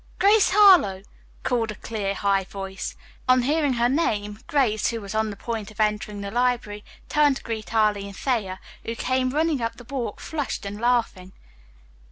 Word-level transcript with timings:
Grace 0.17 0.49
Harlowe!" 0.49 1.03
called 1.43 1.69
a 1.69 1.75
clear, 1.75 2.15
high 2.15 2.43
voice. 2.43 2.95
On 3.29 3.43
hearing 3.43 3.73
her 3.73 3.87
name, 3.87 4.39
Grace, 4.47 4.87
who 4.87 4.99
was 4.99 5.13
on 5.13 5.29
the 5.29 5.35
point 5.35 5.69
of 5.69 5.79
entering 5.79 6.21
the 6.21 6.31
library, 6.31 6.83
turned 7.07 7.37
to 7.37 7.43
greet 7.43 7.71
Arline 7.71 8.11
Thayer, 8.13 8.57
who 8.83 8.95
came 8.95 9.29
running 9.29 9.61
up 9.61 9.75
the 9.75 9.83
walk, 9.83 10.19
flushed 10.19 10.65
and 10.65 10.81
laughing. 10.81 11.33